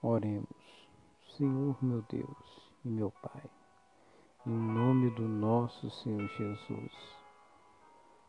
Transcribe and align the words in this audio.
Oremos. 0.00 0.46
Senhor 1.36 1.76
meu 1.82 2.02
Deus 2.02 2.70
e 2.84 2.88
meu 2.88 3.10
Pai, 3.10 3.50
em 4.46 4.52
nome 4.52 5.10
do 5.10 5.22
nosso 5.22 5.90
Senhor 5.90 6.28
Jesus, 6.28 6.92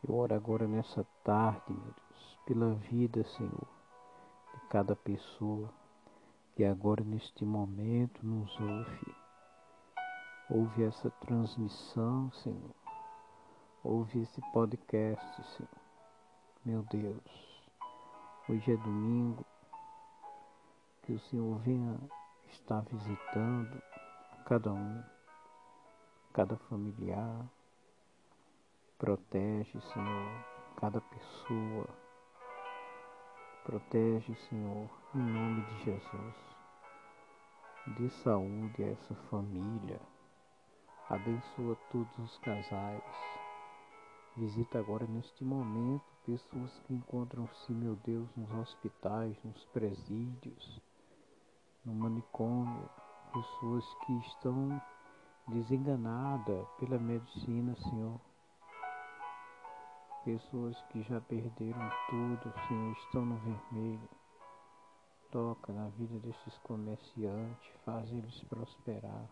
eu 0.08 0.16
oro 0.16 0.34
agora 0.34 0.68
nessa 0.68 1.06
tarde, 1.24 1.72
meu 1.72 1.94
Deus, 1.94 2.38
pela 2.48 2.74
vida, 2.74 3.24
Senhor, 3.24 3.68
de 4.52 4.60
cada 4.70 4.96
pessoa 4.96 5.70
que 6.56 6.66
agora 6.66 7.04
neste 7.04 7.46
momento 7.46 8.26
nos 8.26 8.60
ouve. 8.60 9.16
Ouve 10.50 10.84
essa 10.86 11.12
transmissão, 11.22 12.32
Senhor. 12.32 12.76
Ouve 13.84 14.24
esse 14.24 14.42
podcast, 14.52 15.44
Senhor. 15.56 15.70
Meu 16.66 16.82
Deus, 16.90 17.22
hoje 18.50 18.72
é 18.72 18.78
domingo, 18.78 19.46
que 21.10 21.16
o 21.16 21.20
Senhor 21.22 21.58
venha 21.62 22.00
estar 22.52 22.82
visitando 22.82 23.82
cada 24.46 24.72
um, 24.72 25.04
cada 26.32 26.56
familiar. 26.56 27.50
Protege, 29.00 29.82
Senhor, 29.82 30.46
cada 30.78 31.02
pessoa. 31.02 31.90
Protege, 33.64 34.36
Senhor, 34.36 34.88
em 35.16 35.20
nome 35.20 35.66
de 35.66 35.86
Jesus. 35.86 36.36
Dê 37.98 38.10
saúde 38.12 38.84
a 38.84 38.90
essa 38.90 39.16
família. 39.32 40.00
Abençoa 41.10 41.76
todos 41.92 42.20
os 42.20 42.38
casais. 42.38 43.04
Visita 44.38 44.78
agora 44.78 45.08
neste 45.08 45.44
momento 45.44 46.06
pessoas 46.24 46.80
que 46.86 46.94
encontram-se, 46.94 47.72
meu 47.72 47.96
Deus, 47.96 48.30
nos 48.36 48.52
hospitais, 48.54 49.36
nos 49.44 49.66
presídios 49.74 50.80
no 51.86 51.94
manicômio, 51.94 52.90
pessoas 53.34 53.86
que 54.06 54.14
estão 54.28 54.82
desenganadas 55.48 56.68
pela 56.80 56.98
medicina, 56.98 57.76
Senhor. 57.76 58.20
Pessoas 60.26 60.80
que 60.92 61.02
já 61.04 61.22
perderam 61.22 61.90
tudo, 62.10 62.54
Senhor, 62.68 62.92
estão 62.94 63.26
no 63.26 63.38
vermelho. 63.38 64.10
Toca 65.32 65.72
na 65.72 65.90
vida 65.90 66.20
desses 66.20 66.58
comerciantes, 66.60 67.72
faz 67.86 68.12
eles 68.12 68.44
prosperar. 68.50 69.30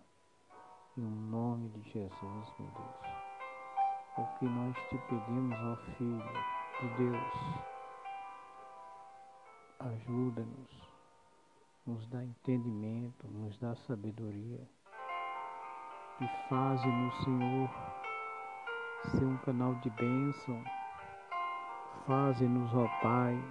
Em 0.98 1.02
nome 1.02 1.70
de 1.70 1.82
Jesus, 1.92 2.54
meu 2.60 2.72
Deus. 2.72 3.18
O 4.18 4.40
que 4.40 4.46
nós 4.46 4.76
te 4.90 4.98
pedimos, 5.10 5.58
ó 5.60 5.76
Filho 5.98 6.24
de 6.80 6.88
Deus, 6.98 7.34
ajuda-nos 9.80 10.87
nos 11.88 12.06
dá 12.08 12.22
entendimento, 12.22 13.26
nos 13.28 13.58
dá 13.60 13.74
sabedoria. 13.88 14.60
E 16.20 16.28
faze-nos, 16.50 17.24
Senhor, 17.24 17.70
ser 19.12 19.24
um 19.24 19.38
canal 19.38 19.74
de 19.76 19.90
bênção. 19.92 20.62
Faze-nos, 22.06 22.74
ó 22.76 22.88
Pai, 23.02 23.42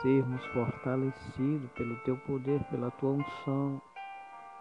sermos 0.00 0.44
fortalecidos 0.46 1.70
pelo 1.72 1.96
Teu 2.00 2.16
poder, 2.18 2.64
pela 2.70 2.90
Tua 2.92 3.10
unção. 3.10 3.82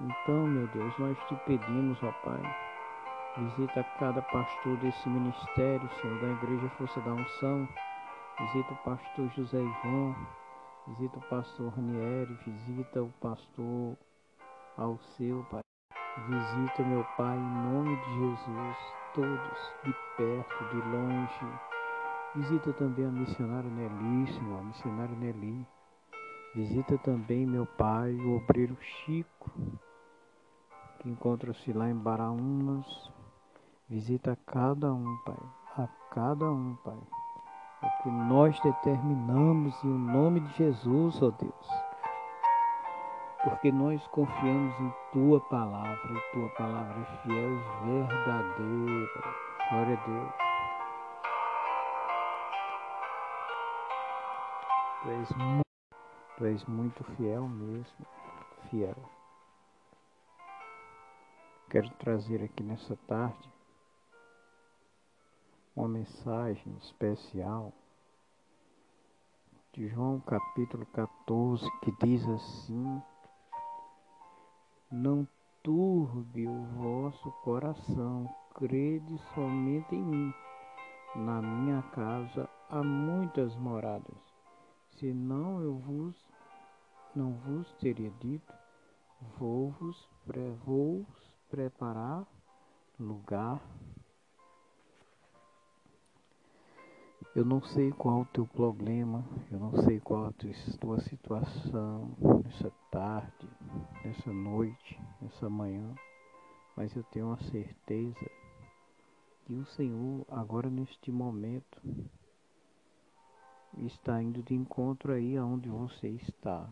Então, 0.02 0.45
meu 0.45 0.68
Deus, 0.68 0.94
nós 1.00 1.18
te 1.28 1.36
pedimos, 1.45 1.98
ó 2.04 2.12
Pai, 2.23 2.42
visita 3.38 3.84
cada 3.98 4.22
pastor 4.23 4.76
desse 4.78 5.08
ministério, 5.08 5.90
Senhor, 6.02 6.20
da 6.20 6.28
Igreja 6.28 6.70
Força 6.78 7.00
da 7.02 7.14
Unção. 7.14 7.68
Visita 8.40 8.73
o 8.73 8.78
pastor 8.78 9.30
José 9.36 9.58
Ivan, 9.58 10.16
Visita 10.88 11.19
o 11.19 11.21
pastor 11.23 11.73
Ranieri, 11.73 12.33
visita 12.45 13.03
o 13.03 13.09
pastor 13.19 13.97
Alceu, 14.77 15.45
Pai. 15.52 15.59
Visita, 16.30 16.83
meu 16.83 17.03
Pai, 17.17 17.38
em 17.38 17.41
nome 17.41 17.97
de 17.97 18.13
Jesus, 18.13 18.77
todos, 19.14 19.73
de 19.83 19.93
perto, 20.15 20.70
de 20.70 20.77
longe. 20.89 21.59
Visita 22.36 22.71
também 22.71 23.05
a 23.05 23.11
missionária 23.11 23.70
Nelly, 23.70 24.33
Senhor, 24.33 24.59
a 24.59 24.64
missionária 24.64 25.15
Nelly. 25.17 25.67
Visita 26.55 26.97
também, 26.99 27.45
meu 27.45 27.65
Pai, 27.65 28.14
o 28.14 28.37
obreiro 28.37 28.77
Chico, 28.80 29.52
que 30.99 31.09
encontra-se 31.09 31.73
lá 31.73 31.89
em 31.89 31.95
Baraunas. 31.95 33.11
Visita 33.89 34.37
cada 34.45 34.93
um, 34.93 35.17
Pai, 35.26 35.37
a 35.77 35.87
cada 36.14 36.49
um, 36.49 36.76
Pai 36.77 36.97
que 38.02 38.09
nós 38.09 38.59
determinamos 38.61 39.83
em 39.83 39.87
nome 39.87 40.39
de 40.42 40.53
Jesus, 40.53 41.21
ó 41.21 41.31
Deus. 41.31 41.67
Porque 43.43 43.71
nós 43.71 44.05
confiamos 44.08 44.80
em 44.80 44.93
Tua 45.11 45.39
palavra, 45.42 46.14
e 46.14 46.31
Tua 46.33 46.49
palavra 46.49 47.02
é 47.02 47.23
fiel 47.23 47.52
e 47.52 47.86
verdadeira. 47.86 49.23
Glória 49.70 49.97
a 49.97 50.08
Deus. 50.08 50.33
Tu 55.03 55.09
és, 55.11 55.31
muito, 55.31 55.65
tu 56.37 56.45
és 56.45 56.65
muito 56.65 57.03
fiel 57.15 57.47
mesmo, 57.47 58.05
fiel. 58.70 58.95
Quero 61.70 61.89
trazer 61.92 62.43
aqui 62.43 62.64
nessa 62.64 62.97
tarde 63.08 63.57
uma 65.77 65.88
mensagem 65.88 66.76
especial 66.80 67.71
de 69.71 69.88
João 69.89 70.20
capítulo 70.21 70.88
14 70.88 71.64
que 71.82 71.93
diz 72.04 72.27
assim: 72.27 73.02
Não 74.92 75.27
turbe 75.61 76.48
o 76.48 76.64
vosso 76.80 77.32
coração, 77.43 78.27
crede 78.55 79.21
somente 79.36 79.95
em 79.95 80.02
mim. 80.02 80.33
Na 81.15 81.43
minha 81.43 81.83
casa 81.94 82.49
há 82.71 82.82
muitas 82.82 83.55
moradas. 83.58 84.17
Senão 84.98 85.61
eu 85.61 85.77
vos 85.77 86.15
não 87.15 87.33
vos 87.33 87.71
teria 87.73 88.09
dito, 88.20 88.54
vou 89.38 89.70
vos 89.80 90.09
vou 90.65 91.05
preparar 91.49 92.26
lugar 92.99 93.61
Eu 97.37 97.45
não 97.45 97.61
sei 97.61 97.92
qual 97.92 98.21
o 98.21 98.25
teu 98.25 98.48
problema, 98.48 99.23
eu 99.52 99.59
não 99.59 99.83
sei 99.83 99.99
qual 99.99 100.25
a 100.25 100.33
tua 100.80 100.99
situação 101.02 102.17
nessa 102.43 102.71
tarde, 102.89 103.48
nessa 104.03 104.33
noite, 104.33 104.99
nessa 105.21 105.47
manhã, 105.47 105.93
mas 106.76 106.95
eu 106.95 107.03
tenho 107.03 107.31
a 107.31 107.37
certeza 107.37 108.27
que 109.45 109.53
o 109.53 109.67
Senhor, 109.67 110.26
agora 110.30 110.67
neste 110.67 111.11
momento, 111.11 111.80
está 113.86 114.20
indo 114.20 114.42
de 114.42 114.55
encontro 114.55 115.11
aí 115.14 115.37
aonde 115.37 115.70
você 115.70 116.08
está. 116.08 116.67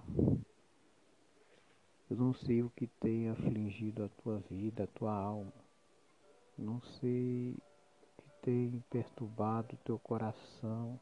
Eu 2.10 2.18
não 2.18 2.34
sei 2.34 2.64
o 2.64 2.72
que 2.72 2.88
tem 2.88 3.30
afligido 3.30 4.04
a 4.04 4.10
tua 4.10 4.40
vida, 4.50 4.86
a 4.86 4.88
tua 4.88 5.14
alma. 5.14 5.54
Não 6.58 6.82
sei 6.82 7.56
tem 8.46 8.84
perturbado 8.92 9.76
teu 9.84 9.98
coração, 9.98 11.00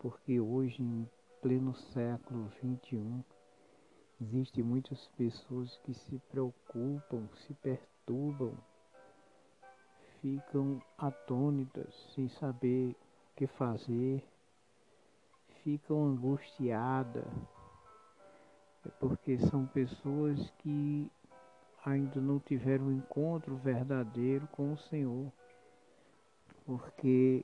porque 0.00 0.40
hoje, 0.40 0.82
em 0.82 1.08
pleno 1.40 1.72
século 1.72 2.50
XXI, 2.58 3.24
existem 4.20 4.64
muitas 4.64 5.06
pessoas 5.16 5.76
que 5.84 5.94
se 5.94 6.18
preocupam, 6.28 7.28
se 7.46 7.54
perturbam, 7.54 8.52
ficam 10.20 10.82
atônitas, 10.98 11.94
sem 12.12 12.28
saber 12.28 12.90
o 12.90 13.36
que 13.36 13.46
fazer, 13.46 14.26
ficam 15.62 16.06
angustiadas, 16.06 17.32
é 18.84 18.88
porque 18.98 19.38
são 19.38 19.64
pessoas 19.66 20.50
que 20.58 21.08
ainda 21.86 22.20
não 22.20 22.40
tiveram 22.40 22.86
um 22.86 22.92
encontro 22.92 23.54
verdadeiro 23.58 24.48
com 24.48 24.72
o 24.72 24.78
Senhor 24.78 25.32
porque 26.68 27.42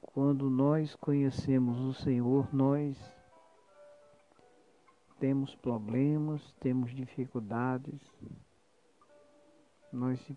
quando 0.00 0.48
nós 0.48 0.96
conhecemos 0.96 1.78
o 1.78 1.92
Senhor, 1.92 2.48
nós 2.54 2.96
temos 5.20 5.54
problemas, 5.56 6.40
temos 6.58 6.90
dificuldades, 6.94 8.00
nós 9.92 10.18
se 10.22 10.34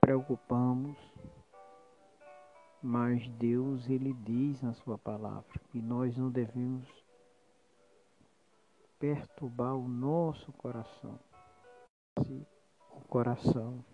preocupamos, 0.00 0.98
mas 2.82 3.28
Deus 3.38 3.88
ele 3.88 4.12
diz 4.12 4.60
na 4.60 4.74
sua 4.74 4.98
palavra 4.98 5.60
que 5.70 5.80
nós 5.80 6.16
não 6.16 6.32
devemos 6.32 6.84
perturbar 8.98 9.76
o 9.76 9.86
nosso 9.86 10.52
coração. 10.54 11.16
O 12.90 13.00
coração 13.08 13.84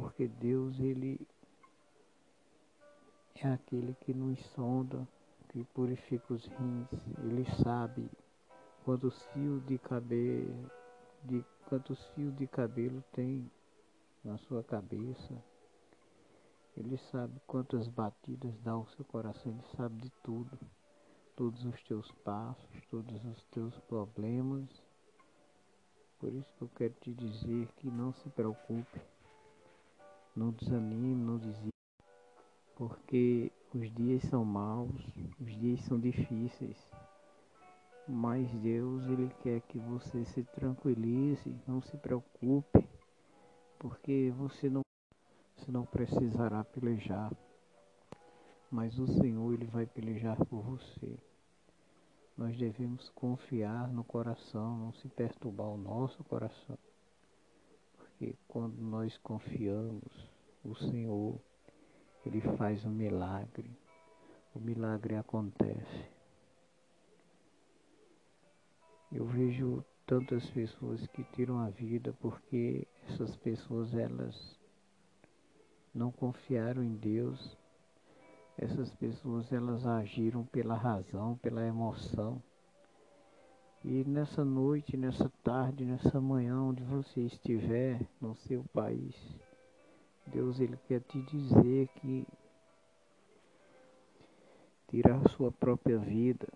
porque 0.00 0.28
Deus 0.28 0.78
ele 0.78 1.26
é 3.34 3.48
aquele 3.48 3.94
que 3.94 4.14
nos 4.14 4.38
sonda, 4.50 5.06
que 5.48 5.64
purifica 5.74 6.34
os 6.34 6.46
rins, 6.46 6.88
Ele 7.24 7.44
sabe 7.64 8.08
quantos 8.84 9.20
fios 9.32 9.64
de 9.66 9.76
cabelo, 9.76 10.70
de 11.24 11.44
quantos 11.68 12.04
fios 12.10 12.32
de 12.36 12.46
cabelo 12.46 13.02
tem 13.12 13.50
na 14.22 14.38
sua 14.38 14.62
cabeça. 14.62 15.42
Ele 16.76 16.96
sabe 17.10 17.40
quantas 17.44 17.88
batidas 17.88 18.56
dá 18.60 18.78
o 18.78 18.86
seu 18.90 19.04
coração, 19.04 19.50
ele 19.50 19.76
sabe 19.76 20.00
de 20.00 20.10
tudo, 20.22 20.56
todos 21.34 21.64
os 21.64 21.82
teus 21.82 22.08
passos, 22.22 22.86
todos 22.88 23.24
os 23.24 23.44
teus 23.46 23.76
problemas. 23.80 24.68
Por 26.20 26.32
isso 26.32 26.52
que 26.56 26.62
eu 26.62 26.70
quero 26.76 26.94
te 27.00 27.12
dizer 27.12 27.66
que 27.76 27.90
não 27.90 28.12
se 28.12 28.28
preocupe, 28.30 29.00
não 30.38 30.52
desanime, 30.52 31.16
não 31.16 31.36
desista, 31.36 31.68
porque 32.76 33.50
os 33.74 33.92
dias 33.92 34.22
são 34.22 34.44
maus, 34.44 35.04
os 35.40 35.52
dias 35.58 35.80
são 35.80 35.98
difíceis. 35.98 36.76
Mas 38.06 38.48
Deus, 38.60 39.04
Ele 39.06 39.28
quer 39.42 39.60
que 39.62 39.78
você 39.78 40.24
se 40.26 40.44
tranquilize, 40.44 41.54
não 41.66 41.82
se 41.82 41.96
preocupe, 41.96 42.88
porque 43.80 44.32
você 44.38 44.70
não 44.70 44.82
você 45.56 45.72
não 45.72 45.84
precisará 45.84 46.62
pelejar, 46.62 47.32
mas 48.70 48.96
o 48.96 49.08
Senhor 49.08 49.52
ele 49.52 49.66
vai 49.66 49.86
pelejar 49.86 50.36
por 50.46 50.62
você. 50.62 51.18
Nós 52.36 52.56
devemos 52.56 53.08
confiar 53.08 53.88
no 53.88 54.04
coração, 54.04 54.78
não 54.78 54.92
se 54.92 55.08
perturbar 55.08 55.66
o 55.66 55.76
nosso 55.76 56.22
coração. 56.22 56.78
Porque 58.18 58.34
quando 58.48 58.76
nós 58.80 59.16
confiamos, 59.18 60.02
o 60.64 60.74
Senhor, 60.74 61.40
ele 62.26 62.40
faz 62.56 62.84
um 62.84 62.90
milagre. 62.90 63.70
O 64.52 64.58
milagre 64.58 65.14
acontece. 65.14 66.10
Eu 69.12 69.24
vejo 69.24 69.84
tantas 70.04 70.44
pessoas 70.50 71.06
que 71.06 71.22
tiram 71.32 71.60
a 71.60 71.70
vida 71.70 72.12
porque 72.14 72.88
essas 73.06 73.36
pessoas 73.36 73.94
elas 73.94 74.58
não 75.94 76.10
confiaram 76.10 76.82
em 76.82 76.96
Deus. 76.96 77.56
Essas 78.56 78.92
pessoas 78.96 79.52
elas 79.52 79.86
agiram 79.86 80.44
pela 80.44 80.74
razão, 80.74 81.36
pela 81.36 81.64
emoção. 81.64 82.42
E 83.90 84.04
nessa 84.04 84.44
noite, 84.44 84.98
nessa 84.98 85.32
tarde, 85.42 85.82
nessa 85.82 86.20
manhã, 86.20 86.60
onde 86.60 86.82
você 86.82 87.22
estiver 87.22 88.06
no 88.20 88.36
seu 88.36 88.62
país, 88.64 89.16
Deus 90.26 90.60
ele 90.60 90.76
quer 90.86 91.00
te 91.00 91.22
dizer 91.22 91.88
que 91.96 92.26
tirar 94.88 95.26
sua 95.30 95.50
própria 95.50 95.96
vida 95.96 96.46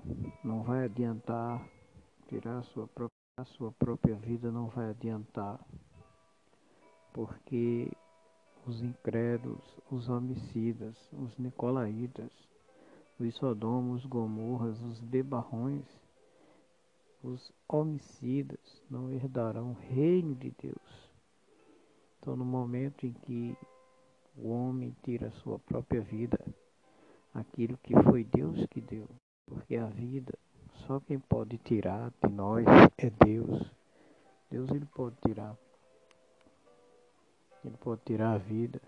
não 0.44 0.62
vai 0.62 0.84
adiantar, 0.84 1.67
tirar 2.29 2.62
sua 2.64 2.87
própria, 2.87 3.17
a 3.38 3.46
sua 3.46 3.73
própria 3.73 4.14
vida 4.14 4.52
não 4.52 4.67
vai 4.67 4.90
adiantar, 4.90 5.58
porque 7.14 7.90
os 8.67 8.82
incrédulos, 8.82 9.78
os 9.90 10.06
homicidas, 10.06 10.99
os 11.14 11.35
nicolaítas, 11.38 12.31
os 13.19 13.35
sodomos, 13.37 14.05
os 14.05 14.11
gomorras, 14.11 14.78
os 14.82 15.00
bebarrões, 15.00 16.01
os 17.23 17.53
homicidas 17.69 18.83
não 18.91 19.13
herdarão 19.13 19.71
o 19.71 19.95
reino 19.95 20.35
de 20.35 20.51
Deus. 20.61 21.11
Então, 22.19 22.37
no 22.37 22.45
momento 22.45 23.07
em 23.07 23.13
que 23.13 23.57
o 24.37 24.49
homem 24.49 24.95
tira 25.03 25.29
a 25.29 25.33
sua 25.43 25.59
própria 25.59 26.01
vida, 26.01 26.39
aquilo 27.35 27.77
que 27.79 27.95
foi 28.03 28.25
Deus 28.25 28.67
que 28.67 28.81
deu, 28.81 29.09
porque 29.47 29.77
a 29.77 29.87
vida 29.87 30.37
só 30.87 30.99
quem 31.01 31.19
pode 31.19 31.59
tirar 31.59 32.13
de 32.23 32.29
nós 32.29 32.65
é 32.99 33.11
Deus. 33.25 33.71
Deus 34.51 34.71
ele 34.71 34.87
pode 34.87 35.17
tirar. 35.25 35.57
Ele 37.65 37.77
pode 37.77 38.01
tirar 38.05 38.35
a 38.35 38.39
vida. 38.39 38.81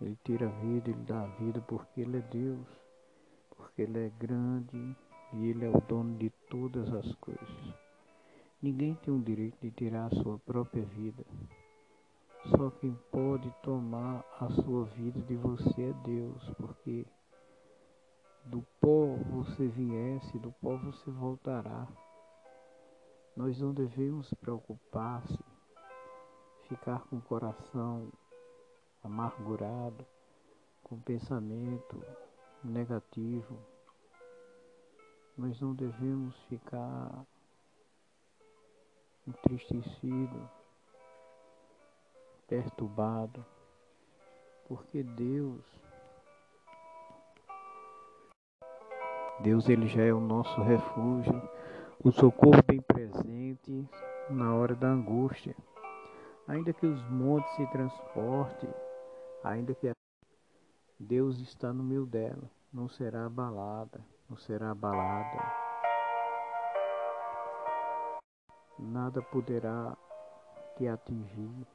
Ele 0.00 0.18
tira 0.22 0.48
a 0.48 0.50
vida, 0.50 0.90
ele 0.90 1.02
dá 1.04 1.22
a 1.22 1.26
vida 1.26 1.60
porque 1.62 2.02
ele 2.02 2.18
é 2.18 2.20
Deus, 2.20 2.83
porque 3.74 3.82
ele 3.82 4.06
é 4.06 4.08
grande 4.20 4.96
e 5.32 5.48
ele 5.48 5.64
é 5.64 5.68
o 5.68 5.80
dono 5.80 6.16
de 6.16 6.30
todas 6.48 6.94
as 6.94 7.12
coisas. 7.16 7.74
Ninguém 8.62 8.94
tem 8.94 9.12
o 9.12 9.20
direito 9.20 9.58
de 9.60 9.72
tirar 9.72 10.06
a 10.06 10.22
sua 10.22 10.38
própria 10.38 10.84
vida. 10.84 11.24
Só 12.50 12.70
quem 12.70 12.96
pode 13.10 13.50
tomar 13.64 14.24
a 14.38 14.48
sua 14.48 14.84
vida 14.84 15.20
de 15.22 15.34
você 15.34 15.82
é 15.82 15.92
Deus, 16.04 16.50
porque 16.56 17.04
do 18.44 18.64
pó 18.80 19.16
você 19.32 19.66
viesse, 19.66 20.38
do 20.38 20.52
pó 20.52 20.76
você 20.76 21.10
voltará. 21.10 21.88
Nós 23.36 23.60
não 23.60 23.74
devemos 23.74 24.32
preocupar-se, 24.34 25.38
ficar 26.68 27.00
com 27.08 27.16
o 27.16 27.22
coração 27.22 28.12
amargurado, 29.02 30.06
com 30.84 30.96
pensamento 31.00 32.00
negativo. 32.64 33.58
Nós 35.36 35.60
não 35.60 35.74
devemos 35.74 36.36
ficar 36.48 37.24
entristecido, 39.26 40.48
perturbado, 42.46 43.44
porque 44.68 45.02
Deus 45.02 45.62
Deus 49.40 49.68
ele 49.68 49.88
já 49.88 50.02
é 50.02 50.12
o 50.12 50.20
nosso 50.20 50.62
refúgio 50.62 51.42
o 52.04 52.12
socorro 52.12 52.62
bem 52.66 52.82
presente 52.82 53.88
na 54.28 54.54
hora 54.54 54.74
da 54.74 54.88
angústia. 54.88 55.56
Ainda 56.46 56.70
que 56.72 56.86
os 56.86 57.02
montes 57.08 57.50
se 57.56 57.66
transportem, 57.68 58.68
ainda 59.42 59.74
que 59.74 59.88
Deus 60.98 61.40
está 61.40 61.72
no 61.72 61.82
meio 61.82 62.06
dela, 62.06 62.48
não 62.72 62.88
será 62.88 63.26
abalada, 63.26 64.00
não 64.30 64.36
será 64.36 64.70
abalada. 64.70 65.42
Nada 68.78 69.20
poderá 69.20 69.96
te 70.76 70.86
atingir, 70.86 71.66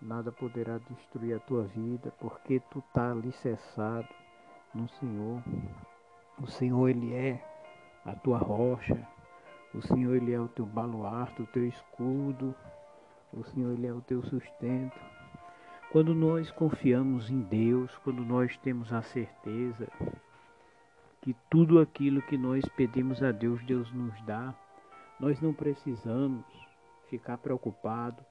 nada 0.00 0.32
poderá 0.32 0.78
destruir 0.78 1.36
a 1.36 1.40
tua 1.40 1.64
vida, 1.64 2.10
porque 2.18 2.60
tu 2.70 2.78
está 2.78 3.10
alicerçado 3.10 4.08
no 4.74 4.88
Senhor. 4.88 5.42
O 6.40 6.46
Senhor, 6.46 6.88
Ele 6.88 7.14
é 7.14 7.44
a 8.04 8.14
tua 8.14 8.38
rocha, 8.38 9.06
o 9.74 9.82
Senhor, 9.82 10.16
Ele 10.16 10.32
é 10.32 10.40
o 10.40 10.48
teu 10.48 10.64
baluarte, 10.64 11.42
o 11.42 11.46
teu 11.48 11.66
escudo. 11.66 12.54
O 13.32 13.44
Senhor, 13.44 13.72
Ele 13.72 13.86
é 13.86 13.92
o 13.92 14.00
teu 14.00 14.22
sustento. 14.22 14.98
Quando 15.90 16.14
nós 16.14 16.50
confiamos 16.50 17.30
em 17.30 17.40
Deus, 17.40 17.96
quando 17.98 18.24
nós 18.24 18.56
temos 18.58 18.92
a 18.92 19.02
certeza 19.02 19.88
que 21.22 21.34
tudo 21.50 21.80
aquilo 21.80 22.22
que 22.22 22.36
nós 22.36 22.64
pedimos 22.76 23.22
a 23.22 23.32
Deus, 23.32 23.62
Deus 23.64 23.90
nos 23.92 24.20
dá, 24.22 24.54
nós 25.18 25.40
não 25.40 25.52
precisamos 25.52 26.44
ficar 27.08 27.38
preocupado 27.38 28.24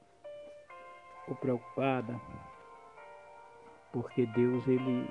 ou 1.27 1.35
preocupada, 1.35 2.19
porque 3.91 4.25
Deus 4.27 4.67
ele 4.67 5.09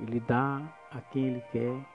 ele 0.00 0.20
dá 0.20 0.60
a 0.90 1.00
quem 1.00 1.28
ele 1.28 1.40
quer 1.52 1.92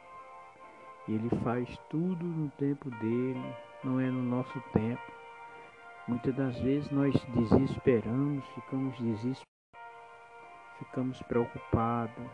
e 1.08 1.14
Ele 1.14 1.30
faz 1.42 1.78
tudo 1.90 2.26
no 2.26 2.50
tempo 2.52 2.90
dele, 2.90 3.56
não 3.84 4.00
é 4.00 4.12
no 4.12 4.22
nosso 4.22 4.60
tempo. 4.74 5.17
Muitas 6.08 6.34
das 6.36 6.58
vezes 6.60 6.90
nós 6.90 7.14
desesperamos, 7.36 8.46
ficamos 8.56 8.98
desesperados, 8.98 9.44
ficamos 10.80 11.22
preocupados, 11.24 12.32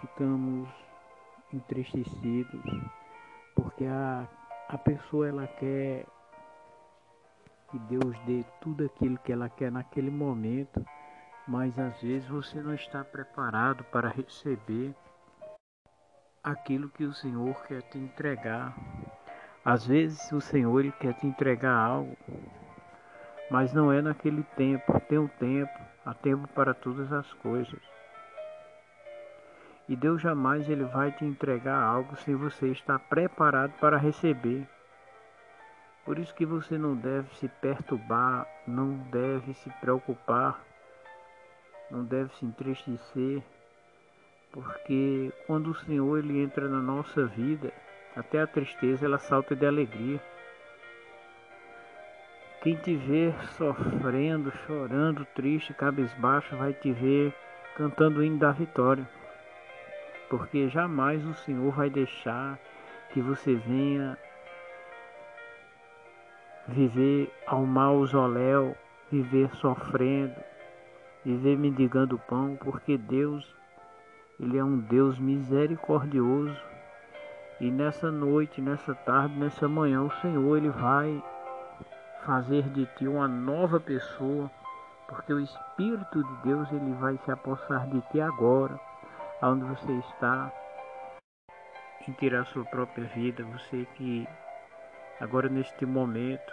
ficamos 0.00 0.68
entristecidos, 1.52 2.62
porque 3.54 3.86
a, 3.86 4.28
a 4.68 4.76
pessoa 4.78 5.28
ela 5.28 5.46
quer 5.46 6.06
que 7.70 7.78
Deus 7.78 8.18
dê 8.26 8.44
tudo 8.60 8.84
aquilo 8.84 9.18
que 9.18 9.32
ela 9.32 9.48
quer 9.48 9.70
naquele 9.70 10.10
momento, 10.10 10.84
mas 11.46 11.78
às 11.78 12.00
vezes 12.02 12.28
você 12.28 12.60
não 12.60 12.74
está 12.74 13.02
preparado 13.04 13.84
para 13.84 14.08
receber 14.08 14.94
aquilo 16.42 16.90
que 16.90 17.04
o 17.04 17.14
Senhor 17.14 17.54
quer 17.66 17.82
te 17.82 17.98
entregar. 17.98 18.74
Às 19.70 19.86
vezes 19.86 20.32
o 20.32 20.40
Senhor 20.40 20.80
ele 20.80 20.90
quer 20.90 21.14
te 21.14 21.28
entregar 21.28 21.72
algo, 21.72 22.18
mas 23.48 23.72
não 23.72 23.92
é 23.92 24.02
naquele 24.02 24.42
tempo. 24.56 24.98
Tem 25.02 25.16
um 25.16 25.28
tempo, 25.28 25.78
há 26.04 26.12
tempo 26.12 26.48
para 26.48 26.74
todas 26.74 27.12
as 27.12 27.32
coisas. 27.34 27.78
E 29.88 29.94
Deus 29.94 30.20
jamais 30.20 30.68
ele 30.68 30.82
vai 30.82 31.12
te 31.12 31.24
entregar 31.24 31.80
algo 31.80 32.16
sem 32.16 32.34
você 32.34 32.66
estar 32.66 32.98
preparado 32.98 33.70
para 33.78 33.96
receber. 33.96 34.68
Por 36.04 36.18
isso 36.18 36.34
que 36.34 36.44
você 36.44 36.76
não 36.76 36.96
deve 36.96 37.32
se 37.36 37.46
perturbar, 37.46 38.48
não 38.66 38.94
deve 39.12 39.54
se 39.54 39.70
preocupar, 39.80 40.60
não 41.88 42.04
deve 42.04 42.34
se 42.34 42.44
entristecer, 42.44 43.40
porque 44.50 45.32
quando 45.46 45.70
o 45.70 45.76
Senhor 45.76 46.18
ele 46.18 46.42
entra 46.42 46.68
na 46.68 46.82
nossa 46.82 47.24
vida, 47.24 47.72
até 48.16 48.40
a 48.40 48.46
tristeza 48.46 49.06
ela 49.06 49.18
salta 49.18 49.54
de 49.54 49.66
alegria. 49.66 50.20
Quem 52.62 52.76
te 52.76 52.94
vê 52.94 53.32
sofrendo, 53.56 54.52
chorando, 54.66 55.24
triste, 55.34 55.72
cabisbaixo, 55.72 56.56
vai 56.56 56.72
te 56.74 56.92
ver 56.92 57.34
cantando 57.74 58.20
o 58.20 58.24
hino 58.24 58.38
da 58.38 58.52
vitória. 58.52 59.08
Porque 60.28 60.68
jamais 60.68 61.24
o 61.24 61.34
Senhor 61.34 61.72
vai 61.72 61.88
deixar 61.88 62.58
que 63.12 63.20
você 63.20 63.54
venha 63.54 64.18
viver 66.68 67.32
ao 67.46 67.64
mausoléu, 67.64 68.76
viver 69.10 69.50
sofrendo, 69.56 70.36
viver 71.24 71.56
mendigando 71.56 72.18
pão, 72.18 72.56
porque 72.60 72.96
Deus, 72.96 73.54
Ele 74.38 74.58
é 74.58 74.64
um 74.64 74.78
Deus 74.78 75.18
misericordioso. 75.18 76.69
E 77.60 77.70
nessa 77.70 78.10
noite, 78.10 78.60
nessa 78.60 78.94
tarde, 78.94 79.38
nessa 79.38 79.68
manhã, 79.68 80.02
o 80.02 80.10
Senhor, 80.20 80.56
Ele 80.56 80.70
vai 80.70 81.22
fazer 82.24 82.62
de 82.70 82.86
ti 82.96 83.06
uma 83.06 83.28
nova 83.28 83.78
pessoa, 83.80 84.50
porque 85.08 85.32
o 85.32 85.40
Espírito 85.40 86.22
de 86.22 86.42
Deus 86.42 86.70
ele 86.72 86.92
vai 86.94 87.18
se 87.18 87.30
apossar 87.30 87.88
de 87.88 88.00
ti 88.10 88.20
agora, 88.20 88.78
onde 89.42 89.64
você 89.64 89.92
está, 89.92 90.52
em 92.06 92.12
tirar 92.12 92.44
sua 92.46 92.64
própria 92.64 93.06
vida, 93.08 93.44
você 93.44 93.86
que 93.94 94.26
agora 95.20 95.48
neste 95.48 95.84
momento 95.84 96.52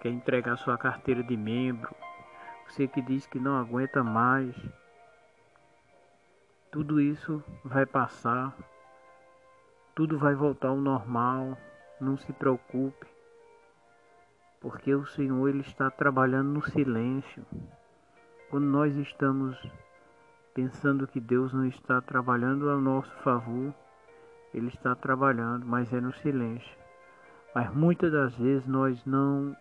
quer 0.00 0.10
entregar 0.10 0.56
sua 0.56 0.76
carteira 0.76 1.22
de 1.22 1.36
membro, 1.36 1.94
você 2.68 2.86
que 2.86 3.02
diz 3.02 3.26
que 3.26 3.38
não 3.38 3.58
aguenta 3.58 4.02
mais, 4.02 4.54
tudo 6.70 7.00
isso 7.00 7.42
vai 7.64 7.86
passar, 7.86 8.54
tudo 9.94 10.18
vai 10.18 10.34
voltar 10.34 10.68
ao 10.68 10.76
normal, 10.76 11.56
não 12.00 12.16
se 12.16 12.32
preocupe 12.32 13.14
porque 14.64 14.94
o 14.94 15.04
Senhor 15.04 15.46
ele 15.46 15.60
está 15.60 15.90
trabalhando 15.90 16.48
no 16.48 16.62
silêncio. 16.62 17.44
Quando 18.48 18.64
nós 18.64 18.96
estamos 18.96 19.60
pensando 20.54 21.06
que 21.06 21.20
Deus 21.20 21.52
não 21.52 21.66
está 21.66 22.00
trabalhando 22.00 22.70
ao 22.70 22.80
nosso 22.80 23.14
favor, 23.16 23.74
ele 24.54 24.68
está 24.68 24.94
trabalhando, 24.94 25.66
mas 25.66 25.92
é 25.92 26.00
no 26.00 26.14
silêncio. 26.14 26.78
Mas 27.54 27.70
muitas 27.74 28.10
das 28.10 28.34
vezes 28.38 28.66
nós 28.66 29.04
não 29.04 29.54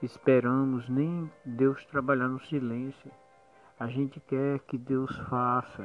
esperamos 0.00 0.88
nem 0.88 1.28
Deus 1.44 1.84
trabalhar 1.86 2.28
no 2.28 2.38
silêncio. 2.44 3.10
A 3.80 3.88
gente 3.88 4.20
quer 4.20 4.60
que 4.60 4.78
Deus 4.78 5.10
faça. 5.28 5.84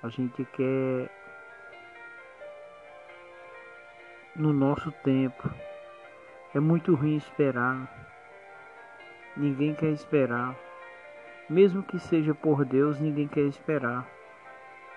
A 0.00 0.08
gente 0.08 0.44
quer 0.44 1.10
no 4.34 4.52
nosso 4.52 4.90
tempo. 5.04 5.50
É 6.54 6.60
muito 6.60 6.94
ruim 6.94 7.16
esperar. 7.16 7.88
Ninguém 9.36 9.74
quer 9.74 9.90
esperar. 9.90 10.56
Mesmo 11.48 11.82
que 11.82 11.98
seja 11.98 12.34
por 12.34 12.64
Deus, 12.64 12.98
ninguém 12.98 13.28
quer 13.28 13.42
esperar. 13.42 14.06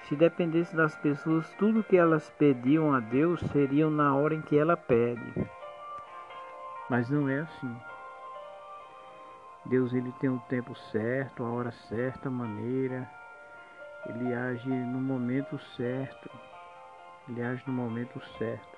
Se 0.04 0.16
dependesse 0.16 0.76
das 0.76 0.96
pessoas, 0.96 1.50
tudo 1.58 1.84
que 1.84 1.98
elas 1.98 2.30
pediam 2.38 2.94
a 2.94 3.00
Deus 3.00 3.42
seriam 3.52 3.90
na 3.90 4.16
hora 4.16 4.36
em 4.36 4.42
que 4.42 4.58
ela 4.58 4.78
pede. 4.78 5.50
Mas 6.90 7.10
não 7.10 7.28
é 7.28 7.40
assim. 7.40 7.76
Deus 9.66 9.94
ele 9.94 10.12
tem 10.20 10.30
o 10.30 10.40
tempo 10.48 10.76
certo, 10.76 11.44
a 11.44 11.50
hora 11.50 11.72
certa, 11.72 12.30
a 12.30 12.32
maneira. 12.32 13.10
Ele 14.06 14.34
age 14.34 14.70
no 14.70 15.02
momento 15.02 15.58
certo. 15.76 16.30
Ele 17.28 17.42
age 17.42 17.64
no 17.66 17.74
momento 17.74 18.22
certo. 18.38 18.75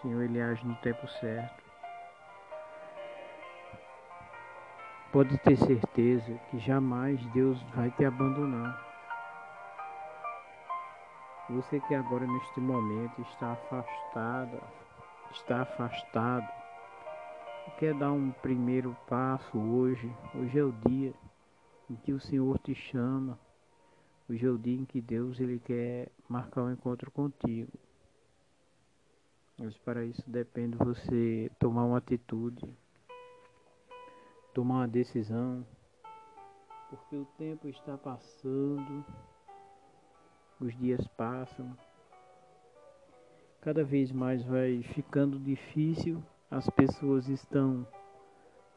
Senhor 0.00 0.22
ele 0.22 0.40
age 0.40 0.66
no 0.66 0.74
tempo 0.76 1.06
certo. 1.08 1.62
Pode 5.12 5.36
ter 5.38 5.56
certeza 5.56 6.32
que 6.50 6.58
jamais 6.58 7.20
Deus 7.32 7.60
vai 7.74 7.90
te 7.90 8.04
abandonar. 8.04 8.88
Você 11.50 11.80
que 11.80 11.94
agora 11.94 12.26
neste 12.26 12.60
momento 12.60 13.20
está 13.22 13.52
afastado, 13.52 14.62
está 15.32 15.62
afastado, 15.62 16.48
quer 17.76 17.92
dar 17.94 18.12
um 18.12 18.30
primeiro 18.30 18.96
passo 19.08 19.58
hoje, 19.58 20.14
hoje 20.34 20.58
é 20.58 20.62
o 20.62 20.72
dia 20.86 21.12
em 21.90 21.96
que 21.96 22.12
o 22.12 22.20
Senhor 22.20 22.56
te 22.60 22.72
chama, 22.72 23.36
hoje 24.28 24.46
é 24.46 24.48
o 24.48 24.56
dia 24.56 24.80
em 24.80 24.84
que 24.84 25.00
Deus 25.00 25.40
ele 25.40 25.58
quer 25.58 26.08
marcar 26.28 26.62
um 26.62 26.72
encontro 26.72 27.10
contigo. 27.10 27.72
Mas 29.62 29.76
para 29.76 30.02
isso 30.06 30.22
depende 30.26 30.74
você 30.78 31.50
tomar 31.58 31.84
uma 31.84 31.98
atitude, 31.98 32.66
tomar 34.54 34.76
uma 34.76 34.88
decisão, 34.88 35.66
porque 36.88 37.14
o 37.14 37.26
tempo 37.36 37.68
está 37.68 37.98
passando, 37.98 39.04
os 40.58 40.74
dias 40.78 41.06
passam, 41.08 41.76
cada 43.60 43.84
vez 43.84 44.10
mais 44.10 44.42
vai 44.42 44.82
ficando 44.94 45.38
difícil, 45.38 46.24
as 46.50 46.66
pessoas 46.70 47.28
estão 47.28 47.86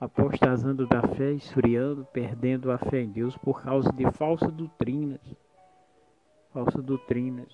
apostasando 0.02 0.86
da 0.86 1.02
fé, 1.16 1.32
esfriando, 1.32 2.06
perdendo 2.12 2.70
a 2.70 2.78
fé 2.78 3.04
em 3.04 3.10
Deus 3.10 3.38
por 3.38 3.63
causa 3.63 3.90
de 3.94 4.12
falsas 4.12 4.52
doutrinas. 4.52 5.22
Falsas 6.52 6.84
doutrinas 6.84 7.48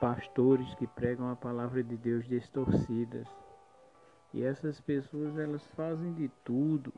pastores 0.00 0.74
que 0.74 0.86
pregam 0.86 1.30
a 1.30 1.36
palavra 1.36 1.82
de 1.82 1.96
Deus 1.96 2.26
distorcidas. 2.26 3.26
E 4.32 4.42
essas 4.42 4.80
pessoas 4.80 5.36
elas 5.38 5.66
fazem 5.68 6.12
de 6.14 6.28
tudo, 6.44 6.92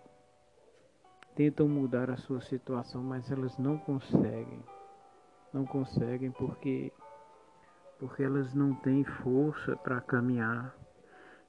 tentam 1.34 1.68
mudar 1.68 2.10
a 2.10 2.16
sua 2.16 2.40
situação, 2.40 3.02
mas 3.02 3.30
elas 3.30 3.56
não 3.58 3.78
conseguem. 3.78 4.62
Não 5.52 5.64
conseguem 5.64 6.30
porque 6.32 6.92
porque 7.98 8.22
elas 8.22 8.54
não 8.54 8.74
têm 8.74 9.04
força 9.04 9.76
para 9.76 10.00
caminhar. 10.00 10.74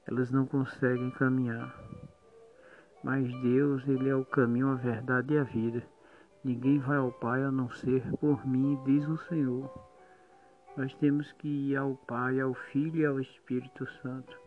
Elas 0.08 0.32
não 0.32 0.46
conseguem 0.46 1.12
caminhar. 1.12 1.76
Mas 3.04 3.32
Deus, 3.42 3.88
ele 3.88 4.10
é 4.10 4.16
o 4.16 4.26
caminho, 4.26 4.70
a 4.70 4.76
verdade 4.76 5.36
e 5.36 5.38
a 5.38 5.44
vida. 5.44 5.84
Ninguém 6.44 6.80
vai 6.80 6.98
ao 6.98 7.12
Pai 7.12 7.44
a 7.44 7.52
não 7.52 7.70
ser 7.70 8.04
por 8.18 8.46
mim, 8.48 8.80
diz 8.86 9.08
o 9.08 9.18
Senhor. 9.18 9.89
Nós 10.78 10.94
temos 10.96 11.32
que 11.34 11.48
ir 11.48 11.76
ao 11.76 11.96
Pai, 12.08 12.40
ao 12.40 12.54
Filho 12.54 13.02
e 13.02 13.06
ao 13.06 13.20
Espírito 13.20 13.86
Santo. 14.02 14.38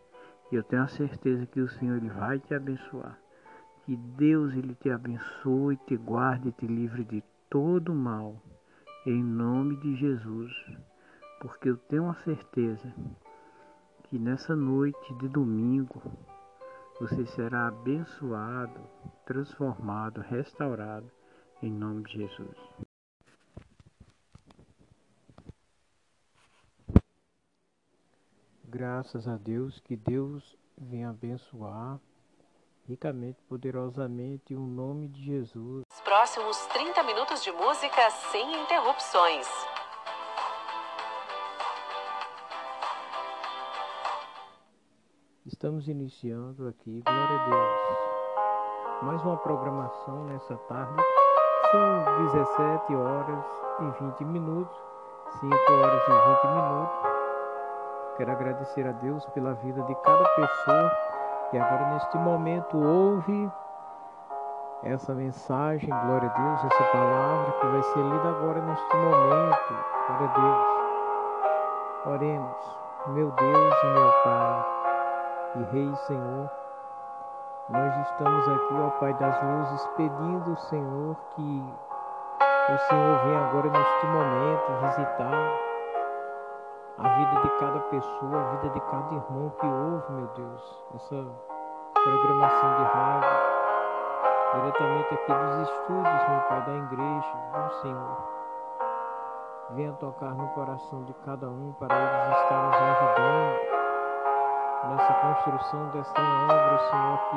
E 0.51 0.55
eu 0.55 0.63
tenho 0.63 0.83
a 0.83 0.87
certeza 0.87 1.45
que 1.45 1.59
o 1.59 1.69
Senhor 1.69 1.97
ele 1.97 2.09
vai 2.09 2.39
te 2.39 2.53
abençoar. 2.53 3.19
Que 3.85 3.95
Deus 3.95 4.53
ele 4.53 4.75
te 4.75 4.89
abençoe, 4.89 5.77
te 5.85 5.97
guarde 5.97 6.49
e 6.49 6.51
te 6.53 6.65
livre 6.65 7.03
de 7.03 7.23
todo 7.49 7.93
mal. 7.93 8.41
Em 9.05 9.21
nome 9.21 9.75
de 9.77 9.95
Jesus. 9.95 10.51
Porque 11.41 11.69
eu 11.69 11.77
tenho 11.77 12.09
a 12.09 12.15
certeza 12.15 12.93
que 14.03 14.17
nessa 14.17 14.55
noite 14.55 15.13
de 15.15 15.27
domingo 15.27 16.01
você 16.99 17.25
será 17.25 17.67
abençoado, 17.67 18.79
transformado, 19.25 20.21
restaurado. 20.21 21.09
Em 21.61 21.71
nome 21.71 22.03
de 22.03 22.19
Jesus. 22.19 22.92
Graças 28.95 29.27
a 29.27 29.37
Deus, 29.37 29.79
que 29.79 29.95
Deus 29.95 30.55
venha 30.77 31.09
abençoar 31.09 31.99
ricamente, 32.87 33.41
poderosamente, 33.49 34.53
o 34.53 34.59
nome 34.59 35.07
de 35.07 35.23
Jesus. 35.23 35.83
Os 35.91 36.01
próximos 36.01 36.55
30 36.67 37.01
minutos 37.01 37.43
de 37.43 37.51
música 37.53 38.11
sem 38.31 38.61
interrupções. 38.61 39.47
Estamos 45.43 45.87
iniciando 45.87 46.67
aqui, 46.67 47.01
glória 47.01 47.39
a 47.39 47.49
Deus. 47.49 49.05
Mais 49.05 49.23
uma 49.23 49.37
programação 49.37 50.25
nessa 50.25 50.55
tarde. 50.55 51.01
São 51.71 52.25
17 52.27 52.95
horas 52.95 53.45
e 53.79 54.03
20 54.03 54.25
minutos, 54.25 54.77
5 55.39 55.55
horas 55.55 56.03
e 56.03 56.11
20 56.11 56.53
minutos. 56.53 57.12
Quero 58.17 58.31
agradecer 58.31 58.87
a 58.87 58.91
Deus 58.91 59.25
pela 59.27 59.53
vida 59.55 59.81
de 59.83 59.95
cada 59.95 60.23
pessoa 60.35 60.91
que 61.49 61.57
agora 61.57 61.93
neste 61.93 62.17
momento 62.17 62.77
ouve 62.77 63.51
essa 64.83 65.15
mensagem, 65.15 65.89
glória 65.89 66.29
a 66.29 66.37
Deus, 66.37 66.71
essa 66.71 66.83
palavra 66.91 67.51
que 67.53 67.67
vai 67.67 67.83
ser 67.83 67.99
lida 67.99 68.29
agora 68.29 68.61
neste 68.61 68.95
momento. 68.95 69.73
Glória 70.07 70.29
a 70.29 70.39
Deus. 70.39 72.15
Oremos. 72.15 72.83
Meu 73.07 73.31
Deus 73.31 73.83
e 73.83 73.85
meu 73.87 74.13
Pai, 74.23 74.65
e 75.55 75.63
Rei 75.73 75.95
Senhor, 76.07 76.49
nós 77.69 77.97
estamos 78.07 78.47
aqui, 78.47 78.75
ó 78.79 78.89
Pai 78.91 79.13
das 79.15 79.43
luzes, 79.43 79.87
pedindo, 79.97 80.55
Senhor, 80.55 81.17
que 81.35 81.63
o 82.69 82.77
Senhor 82.77 83.25
venha 83.25 83.45
agora 83.45 83.69
neste 83.69 84.05
momento 84.05 84.71
visitar 84.83 85.72
a 86.97 87.09
vida 87.09 87.41
de 87.41 87.49
cada 87.59 87.79
pessoa, 87.79 88.39
a 88.39 88.55
vida 88.55 88.69
de 88.69 88.79
cada 88.81 89.15
irmão 89.15 89.49
que 89.59 89.65
ouve, 89.65 90.13
meu 90.13 90.27
Deus, 90.35 90.85
essa 90.95 91.25
programação 91.93 92.75
de 92.75 92.83
rádio, 92.83 93.29
diretamente 94.53 95.13
aqui 95.13 95.33
dos 95.33 95.69
estúdios, 95.69 96.29
meu 96.29 96.41
Pai, 96.49 96.61
da 96.61 96.73
igreja, 96.75 97.35
do 97.53 97.73
Senhor. 97.81 98.17
Venha 99.71 99.93
tocar 99.93 100.35
no 100.35 100.47
coração 100.49 101.03
de 101.05 101.13
cada 101.25 101.49
um 101.49 101.73
para 101.79 101.95
eles 101.95 102.37
estarem 102.37 102.65
nos 102.65 102.75
ajudando 102.75 103.73
nessa 104.89 105.13
construção 105.13 105.87
desta 105.89 106.21
obra, 106.21 106.77
Senhor, 106.77 107.13
aqui 107.15 107.35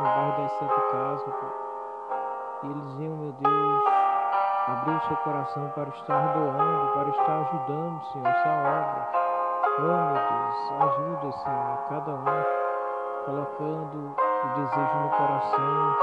no 0.00 0.04
bairro 0.04 0.42
das 0.42 0.52
Sete 0.52 0.80
Casas, 0.90 1.34
Pai. 1.34 1.68
E 2.64 2.66
eles 2.66 2.94
venham, 2.96 3.16
meu 3.16 3.32
Deus, 3.32 3.97
abrir 4.72 5.00
seu 5.08 5.16
coração 5.18 5.70
para 5.74 5.88
estar 5.88 6.32
doando, 6.34 6.92
para 6.94 7.08
estar 7.08 7.40
ajudando, 7.40 8.04
Senhor, 8.12 8.28
essa 8.28 8.48
obra. 8.48 9.08
Oh, 9.78 9.82
meu 9.82 10.14
Deus, 10.14 10.82
ajuda, 10.82 11.32
Senhor, 11.32 11.78
cada 11.88 12.10
um, 12.12 13.24
colocando 13.24 14.14
o 14.18 14.48
desejo 14.54 14.96
no 15.02 15.10
coração 15.10 15.96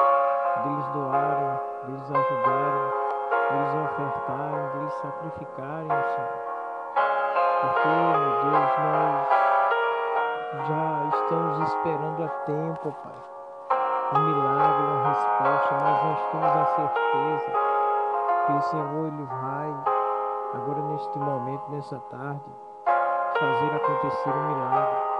deles 0.64 0.88
doarem, 0.94 1.60
deles 1.86 2.12
ajudarem 2.12 3.06
eles 3.52 3.76
ofertarem, 3.86 4.80
eles 4.80 4.94
sacrificarem, 4.96 5.88
Senhor. 5.88 6.46
Porque, 7.62 7.88
meu 7.88 8.32
Deus, 8.42 8.72
nós 8.80 9.28
já 10.68 10.86
estamos 11.14 11.70
esperando 11.70 12.24
há 12.24 12.30
tempo, 12.46 12.96
Pai. 13.04 13.20
Um 14.14 14.20
milagre, 14.20 14.84
uma 14.84 15.10
resposta, 15.10 15.76
nós 15.76 16.20
temos 16.32 16.46
a 16.46 16.66
certeza 16.76 17.65
que 18.46 18.52
o 18.52 18.62
Senhor 18.62 19.08
ele 19.08 19.24
vai, 19.24 19.76
agora 20.54 20.82
neste 20.82 21.18
momento, 21.18 21.72
nessa 21.72 22.00
tarde, 22.12 22.44
fazer 22.86 23.76
acontecer 23.76 24.30
um 24.30 24.48
milagre. 24.48 25.16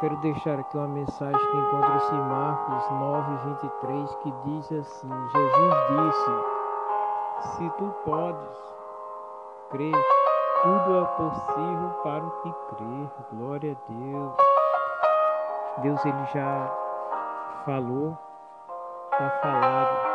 Quero 0.00 0.16
deixar 0.18 0.58
aqui 0.60 0.76
uma 0.76 0.88
mensagem 0.88 1.50
que 1.50 1.56
encontra-se 1.56 2.14
em 2.14 2.20
Marcos 2.20 2.90
9, 2.90 3.36
23, 3.46 4.14
que 4.16 4.32
diz 4.44 4.72
assim: 4.72 5.08
Jesus 5.08 5.74
disse: 5.88 7.56
Se 7.56 7.70
tu 7.78 7.94
podes 8.04 8.76
crer, 9.70 9.94
tudo 10.62 10.98
é 10.98 11.04
possível 11.16 11.90
para 12.02 12.24
o 12.24 12.30
que 12.42 12.52
crer. 12.74 13.10
Glória 13.32 13.72
a 13.72 13.90
Deus. 13.90 14.36
Deus 15.78 16.04
ele 16.04 16.24
já 16.26 16.70
falou, 17.64 18.16
está 19.12 19.30
falado. 19.42 20.05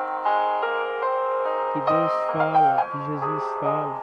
Que 1.74 1.80
Deus 1.80 2.12
fala, 2.34 2.86
que 2.92 2.98
Jesus 3.06 3.44
fala. 3.62 4.02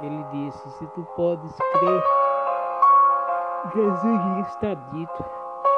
Ele 0.00 0.24
disse: 0.32 0.70
Se 0.70 0.86
tu 0.86 1.02
podes 1.14 1.54
crer, 1.54 2.04
Jesus 3.74 4.46
está 4.48 4.72
dito: 4.72 5.24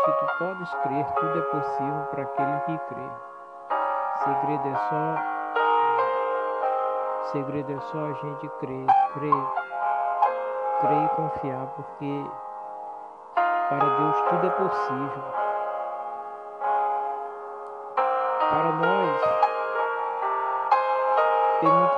se 0.04 0.12
tu 0.12 0.26
podes 0.38 0.75
crer, 0.85 1.04
tudo 1.14 1.38
é 1.38 1.42
possível 1.42 2.04
para 2.11 2.23
aquele 2.23 2.61
que 2.61 2.78
crê. 2.95 3.11
Segredo 4.23 4.69
é 4.69 4.75
só. 4.88 5.16
Segredo 7.33 7.73
é 7.73 7.81
só 7.81 7.99
a 7.99 8.12
gente 8.12 8.49
crer, 8.61 8.87
crer, 9.14 9.45
crer 10.81 11.04
e 11.04 11.09
confiar, 11.16 11.66
porque 11.75 12.25
para 13.35 13.99
Deus 13.99 14.16
tudo 14.31 14.47
é 14.47 14.50
possível. 14.50 15.42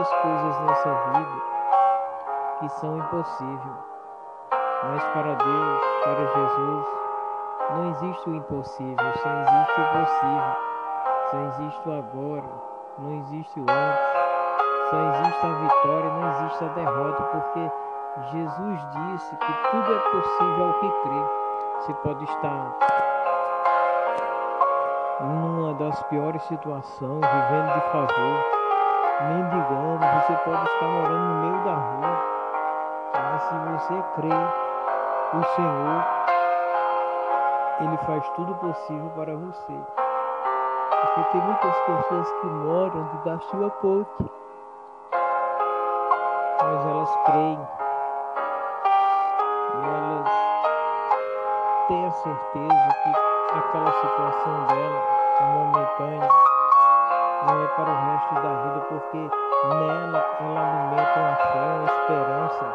Muitas 0.05 0.09
coisas 0.21 0.61
nessa 0.61 0.95
vida 1.13 1.43
que 2.61 2.69
são 2.81 2.99
impossíveis. 2.99 3.95
Mas 4.85 5.03
para 5.05 5.35
Deus, 5.35 5.83
para 6.03 6.27
Jesus, 6.27 6.87
não 7.71 7.91
existe 7.91 8.29
o 8.29 8.35
impossível, 8.35 9.13
só 9.23 9.31
existe 9.31 9.81
o 9.81 9.99
possível. 9.99 10.57
Só 11.31 11.37
existe 11.39 11.89
o 11.89 11.99
agora, 11.99 12.51
não 12.99 13.13
existe 13.13 13.61
o 13.61 13.63
antes. 13.63 14.01
Só 14.91 14.97
existe 14.97 15.47
a 15.47 15.53
vitória, 15.53 16.11
não 16.11 16.29
existe 16.31 16.65
a 16.65 16.69
derrota, 16.69 17.23
porque 17.23 17.73
Jesus 18.31 18.81
disse 18.91 19.37
que 19.37 19.53
tudo 19.71 19.93
é 19.93 19.99
possível 20.11 20.65
ao 20.67 20.75
que 20.75 20.91
crê. 21.03 21.25
Você 21.81 21.95
pode 21.95 22.25
estar 22.25 22.77
numa 25.21 25.75
das 25.75 26.03
piores 26.05 26.43
situações, 26.43 27.21
vivendo 27.21 27.75
de 27.75 27.81
favor, 27.91 28.64
mendigando, 29.23 29.99
você 29.99 30.37
pode 30.45 30.65
estar 30.65 30.87
morando 30.87 31.25
no 31.25 31.35
meio 31.43 31.65
da 31.65 31.75
rua. 31.75 32.35
Mas 33.15 33.43
se 33.43 33.55
você 33.55 34.03
crê 34.17 34.35
o 35.33 35.43
Senhor, 35.55 36.05
Ele 37.81 37.97
faz 37.99 38.29
tudo 38.31 38.55
possível 38.57 39.11
para 39.15 39.37
você. 39.37 39.81
Porque 41.01 41.31
tem 41.33 41.41
muitas 41.43 41.77
pessoas 41.81 42.33
que 42.33 42.47
moram 42.47 43.05
debaixo 43.13 43.49
de 43.51 43.57
uma 43.57 43.71
ponte, 43.71 44.31
mas 46.63 46.87
elas 46.87 47.17
creem 47.27 47.69
e 49.75 49.87
elas 49.87 50.31
têm 51.89 52.07
a 52.07 52.11
certeza 52.11 52.89
que 53.03 53.59
aquela 53.59 53.93
situação 53.93 54.67
dela, 54.67 55.03
momentânea, 55.53 56.54
não 57.47 57.63
é 57.63 57.67
para 57.69 57.91
o 57.91 57.95
resto 57.95 58.35
da 58.35 58.55
vida, 58.63 58.81
porque 58.89 59.31
nela 59.69 60.25
ela 60.41 60.61
alimenta 60.61 61.21
uma 61.21 61.37
fé, 61.37 61.61
uma 61.61 61.85
esperança 61.85 62.67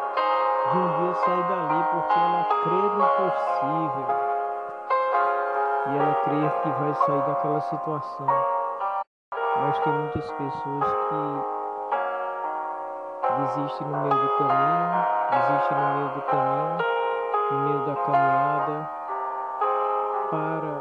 de 0.70 0.78
um 0.78 0.88
dia 0.98 1.14
sair 1.14 1.42
dali, 1.48 1.84
porque 1.90 2.18
ela 2.18 2.44
crê 2.62 2.82
no 2.96 3.06
possível. 3.08 4.08
E 5.86 5.98
ela 5.98 6.14
crê 6.24 6.50
que 6.62 6.68
vai 6.68 6.94
sair 6.94 7.22
daquela 7.26 7.60
situação. 7.62 8.26
Mas 9.56 9.78
tem 9.80 9.92
muitas 9.92 10.30
pessoas 10.30 10.92
que 11.08 11.60
desistem 13.38 13.86
no 13.88 13.98
meio 13.98 14.14
do 14.14 14.28
caminho, 14.38 15.06
desistem 15.30 15.78
no 15.78 15.96
meio 15.96 16.08
do 16.10 16.22
caminho, 16.22 16.78
no 17.50 17.58
meio 17.58 17.86
da 17.86 17.94
caminhada, 17.96 18.90
para 20.30 20.72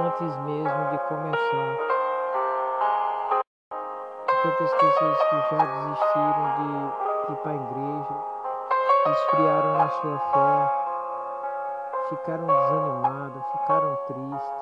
antes 0.00 0.36
mesmo 0.38 0.90
de 0.90 0.98
começar. 1.08 2.03
Quantas 4.44 4.74
pessoas 4.74 5.18
que 5.22 5.56
já 5.56 5.64
desistiram 5.64 6.46
de 6.58 7.32
ir 7.32 7.36
para 7.36 7.50
a 7.50 7.54
igreja, 7.54 8.14
esfriaram 9.10 9.78
na 9.78 9.88
sua 9.88 10.18
fé, 10.18 10.72
ficaram 12.10 12.46
desanimadas, 12.46 13.42
ficaram 13.52 13.96
tristes, 14.06 14.52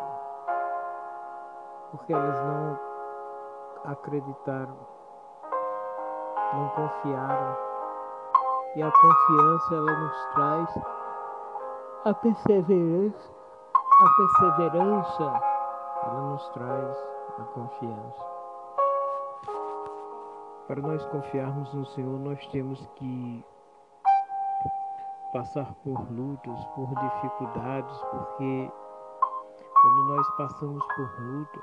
porque 1.90 2.12
elas 2.12 2.44
não 2.44 2.78
acreditaram, 3.86 4.76
não 6.52 6.68
confiaram. 6.68 7.56
E 8.76 8.82
a 8.84 8.92
confiança 8.92 9.74
ela 9.74 9.92
nos 9.98 10.24
traz 10.26 10.78
a 12.04 12.14
perseverança, 12.14 13.32
a 13.74 14.08
perseverança 14.16 15.42
ela 16.04 16.20
nos 16.20 16.48
traz 16.50 17.04
a 17.40 17.44
confiança. 17.52 18.31
Para 20.66 20.80
nós 20.80 21.04
confiarmos 21.06 21.72
no 21.74 21.84
Senhor, 21.86 22.18
nós 22.20 22.46
temos 22.48 22.86
que 22.96 23.44
passar 25.32 25.74
por 25.76 26.10
lutas, 26.10 26.64
por 26.74 26.88
dificuldades, 26.88 27.98
porque 28.10 28.70
quando 29.80 30.08
nós 30.08 30.36
passamos 30.36 30.84
por 30.94 31.20
luta, 31.20 31.62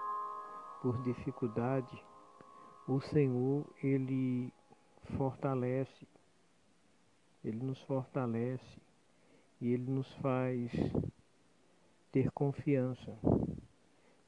por 0.82 1.02
dificuldade, 1.04 2.04
o 2.88 3.00
Senhor, 3.00 3.66
Ele 3.82 4.52
fortalece, 5.18 6.08
Ele 7.44 7.64
nos 7.64 7.82
fortalece 7.84 8.82
e 9.62 9.72
Ele 9.72 9.90
nos 9.90 10.12
faz 10.16 10.72
ter 12.12 12.32
confiança. 12.32 13.18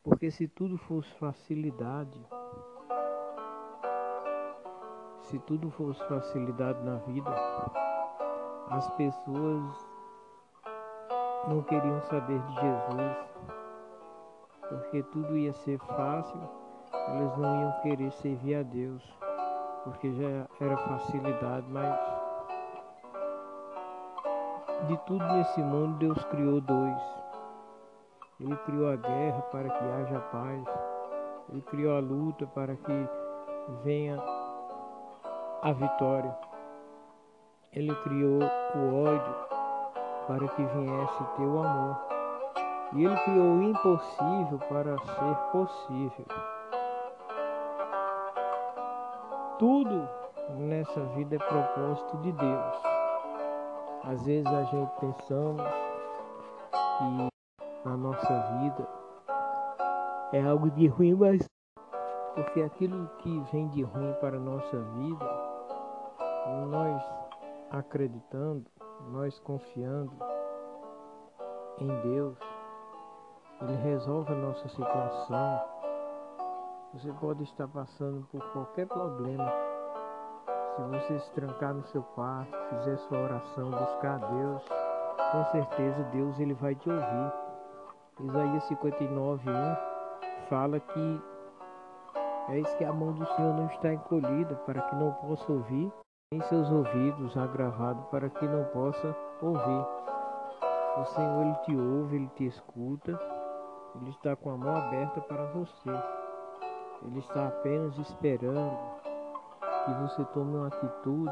Porque 0.03 0.31
se 0.31 0.47
tudo 0.47 0.77
fosse 0.77 1.11
facilidade, 1.15 2.19
se 5.31 5.39
tudo 5.39 5.71
fosse 5.71 6.03
facilidade 6.09 6.83
na 6.83 6.97
vida, 7.07 7.33
as 8.69 8.89
pessoas 8.95 9.89
não 11.47 11.61
queriam 11.63 12.01
saber 12.01 12.37
de 12.37 12.53
Jesus, 12.55 13.17
porque 14.67 15.03
tudo 15.03 15.37
ia 15.37 15.53
ser 15.53 15.79
fácil, 15.79 16.37
elas 17.07 17.37
não 17.37 17.61
iam 17.61 17.71
querer 17.81 18.11
servir 18.11 18.55
a 18.55 18.63
Deus, 18.63 19.01
porque 19.85 20.11
já 20.11 20.47
era 20.59 20.75
facilidade, 20.75 21.65
mas 21.69 21.97
de 24.89 24.97
tudo 25.05 25.25
nesse 25.33 25.61
mundo, 25.61 25.97
Deus 25.97 26.21
criou 26.25 26.59
dois. 26.59 27.01
Ele 28.37 28.57
criou 28.65 28.91
a 28.91 28.97
guerra 28.97 29.41
para 29.43 29.69
que 29.69 29.83
haja 29.85 30.19
paz. 30.19 30.65
Ele 31.49 31.61
criou 31.61 31.95
a 31.95 31.99
luta 31.99 32.45
para 32.47 32.75
que 32.75 33.07
venha 33.83 34.40
a 35.61 35.71
vitória. 35.73 36.35
Ele 37.71 37.93
criou 38.03 38.39
o 38.75 39.03
ódio 39.03 39.35
para 40.27 40.47
que 40.47 40.63
viesse 40.63 41.23
ter 41.37 41.45
o 41.45 41.63
amor. 41.63 41.97
E 42.93 43.05
ele 43.05 43.15
criou 43.21 43.45
o 43.45 43.63
impossível 43.63 44.59
para 44.67 44.97
ser 44.97 45.35
possível. 45.51 46.25
Tudo 49.59 50.09
nessa 50.57 50.99
vida 51.15 51.35
é 51.35 51.39
propósito 51.39 52.17
de 52.17 52.31
Deus. 52.31 52.75
Às 54.03 54.25
vezes 54.25 54.47
a 54.47 54.63
gente 54.63 54.91
pensamos 54.99 55.61
que 56.71 57.29
a 57.85 57.95
nossa 57.95 58.39
vida 58.59 58.87
é 60.33 60.41
algo 60.41 60.69
de 60.71 60.87
ruim, 60.87 61.13
mas 61.13 61.45
porque 62.33 62.61
aquilo 62.61 63.07
que 63.19 63.39
vem 63.51 63.67
de 63.69 63.83
ruim 63.83 64.13
para 64.19 64.37
a 64.37 64.39
nossa 64.39 64.79
vida, 64.79 65.50
nós 66.51 67.03
acreditando, 67.69 68.65
nós 69.09 69.39
confiando 69.39 70.11
em 71.79 71.87
Deus, 72.01 72.37
Ele 73.61 73.75
resolve 73.77 74.33
a 74.33 74.35
nossa 74.35 74.67
situação. 74.67 75.61
Você 76.93 77.11
pode 77.13 77.43
estar 77.43 77.67
passando 77.67 78.27
por 78.31 78.41
qualquer 78.51 78.87
problema. 78.87 79.51
Se 80.75 80.81
você 80.81 81.19
se 81.19 81.31
trancar 81.31 81.73
no 81.73 81.83
seu 81.85 82.03
quarto, 82.03 82.51
fizer 82.69 82.97
sua 82.97 83.19
oração, 83.19 83.71
buscar 83.71 84.15
a 84.15 84.27
Deus, 84.27 84.63
com 85.31 85.45
certeza 85.51 86.03
Deus 86.11 86.39
ele 86.39 86.53
vai 86.53 86.75
te 86.75 86.89
ouvir. 86.89 87.33
Isaías 88.19 88.63
59, 88.65 89.49
1 89.49 90.49
fala 90.49 90.79
que 90.79 91.21
Eis 92.49 92.73
que 92.73 92.83
a 92.83 92.91
mão 92.91 93.13
do 93.13 93.25
Senhor 93.35 93.53
não 93.55 93.67
está 93.67 93.93
encolhida 93.93 94.55
para 94.65 94.81
que 94.81 94.95
não 94.95 95.13
possa 95.13 95.51
ouvir, 95.51 95.91
nem 96.33 96.41
seus 96.43 96.71
ouvidos 96.71 97.35
agravados 97.35 98.05
para 98.05 98.29
que 98.29 98.47
não 98.47 98.63
possa 98.65 99.15
ouvir. 99.41 99.85
O 100.97 101.05
Senhor 101.05 101.45
ele 101.45 101.55
te 101.65 101.75
ouve, 101.75 102.15
ele 102.15 102.29
te 102.35 102.47
escuta, 102.47 103.19
ele 103.95 104.11
está 104.11 104.33
com 104.37 104.51
a 104.51 104.57
mão 104.57 104.73
aberta 104.73 105.19
para 105.19 105.45
você. 105.47 105.89
Ele 107.03 107.19
está 107.19 107.49
apenas 107.49 107.97
esperando 107.97 108.77
que 109.83 109.93
você 110.01 110.23
tome 110.33 110.55
uma 110.55 110.67
atitude, 110.67 111.31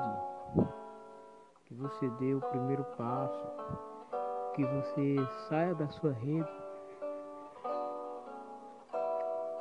que 1.64 1.74
você 1.76 2.10
dê 2.20 2.34
o 2.34 2.42
primeiro 2.42 2.84
passo, 2.98 3.48
que 4.54 4.66
você 4.66 5.16
saia 5.48 5.74
da 5.76 5.88
sua 5.88 6.12
rede 6.12 6.70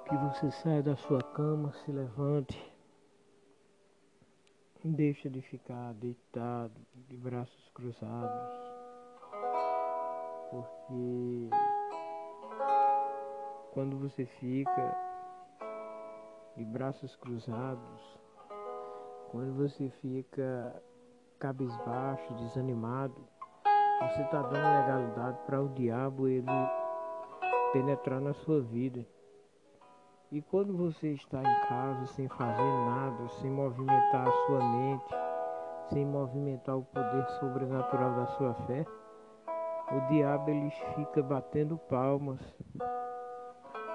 que 0.08 0.16
você 0.16 0.50
saia 0.50 0.82
da 0.82 0.96
sua 0.96 1.22
cama, 1.22 1.70
se 1.84 1.92
levante, 1.92 2.77
deixa 4.84 5.28
de 5.28 5.40
ficar 5.42 5.92
deitado, 5.94 6.80
de 7.08 7.16
braços 7.16 7.68
cruzados, 7.74 8.50
porque 10.50 11.50
quando 13.72 13.98
você 13.98 14.24
fica 14.40 14.96
de 16.56 16.64
braços 16.64 17.14
cruzados, 17.16 18.18
quando 19.30 19.54
você 19.56 19.90
fica 20.00 20.82
cabisbaixo, 21.38 22.34
desanimado, 22.34 23.28
você 24.00 24.22
está 24.22 24.42
dando 24.42 24.54
legalidade 24.54 25.38
para 25.44 25.60
o 25.60 25.68
diabo 25.70 26.28
ele 26.28 26.46
penetrar 27.72 28.20
na 28.20 28.32
sua 28.34 28.60
vida. 28.60 29.04
E 30.30 30.42
quando 30.42 30.76
você 30.76 31.14
está 31.14 31.40
em 31.40 31.68
casa 31.68 32.04
sem 32.08 32.28
fazer 32.28 32.62
nada, 32.62 33.28
sem 33.40 33.50
movimentar 33.50 34.28
a 34.28 34.46
sua 34.46 34.62
mente, 34.62 35.14
sem 35.88 36.04
movimentar 36.04 36.76
o 36.76 36.84
poder 36.84 37.26
sobrenatural 37.40 38.14
da 38.14 38.26
sua 38.26 38.52
fé, 38.66 38.84
o 39.90 40.12
diabo 40.12 40.50
ele 40.50 40.70
fica 40.94 41.22
batendo 41.22 41.78
palmas 41.78 42.38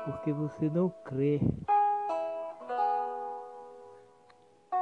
porque 0.06 0.34
você 0.34 0.72
não 0.72 0.90
crê. 1.06 1.40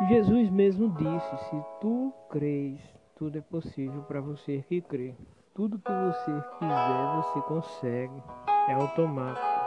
Jesus 0.07 0.49
mesmo 0.49 0.89
disse: 0.95 1.37
Se 1.49 1.65
tu 1.81 2.13
crês, 2.29 2.79
tudo 3.15 3.37
é 3.37 3.41
possível 3.41 4.03
para 4.03 4.21
você 4.21 4.63
que 4.69 4.81
crê. 4.81 5.13
Tudo 5.53 5.79
que 5.79 5.91
você 5.91 6.31
quiser, 6.57 7.15
você 7.17 7.41
consegue. 7.41 8.23
É 8.69 8.73
automático. 8.73 9.60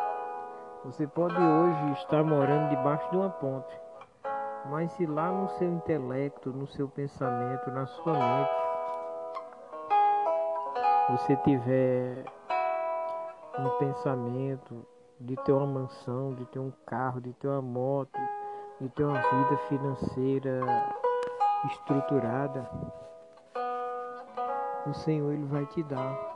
Você 0.85 1.07
pode 1.07 1.35
hoje 1.35 1.93
estar 1.93 2.23
morando 2.23 2.69
debaixo 2.69 3.11
de 3.11 3.17
uma 3.17 3.31
ponte, 3.31 3.75
mas 4.67 4.93
se 4.93 5.07
lá 5.07 5.33
no 5.33 5.49
seu 5.49 5.67
intelecto, 5.67 6.51
no 6.51 6.67
seu 6.67 6.87
pensamento, 6.87 7.71
na 7.71 7.87
sua 7.87 8.13
mente, 8.13 8.51
você 11.09 11.37
tiver 11.37 12.25
um 13.59 13.71
pensamento 13.79 14.87
de 15.19 15.35
ter 15.37 15.53
uma 15.53 15.67
mansão, 15.67 16.35
de 16.35 16.45
ter 16.47 16.59
um 16.59 16.73
carro, 16.85 17.19
de 17.19 17.33
ter 17.33 17.49
uma 17.49 17.63
moto, 17.63 18.21
de 18.79 18.91
ter 18.91 19.05
uma 19.05 19.19
vida 19.19 19.57
financeira 19.69 20.61
estruturada, 21.65 22.69
o 24.87 24.93
Senhor 24.93 25.33
ele 25.33 25.47
vai 25.47 25.65
te 25.65 25.83
dar. 25.83 26.34